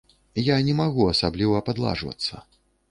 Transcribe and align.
Я 0.47 0.55
не 0.69 0.73
магу 0.79 1.03
асабліва 1.13 1.63
падладжвацца. 1.69 2.47